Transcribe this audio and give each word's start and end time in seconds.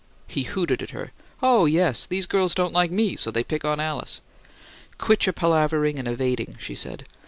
He 0.25 0.41
hooted 0.45 0.81
at 0.81 0.89
her. 0.89 1.11
"Oh, 1.43 1.67
yes! 1.67 2.07
These 2.07 2.25
girls 2.25 2.55
don't 2.55 2.73
like 2.73 2.89
ME, 2.89 3.17
so 3.17 3.29
they 3.29 3.43
pick 3.43 3.63
on 3.63 3.79
Alice." 3.79 4.21
"Quit 4.97 5.27
your 5.27 5.33
palavering 5.33 5.99
and 5.99 6.07
evading," 6.07 6.55
she 6.57 6.73
said. 6.73 7.05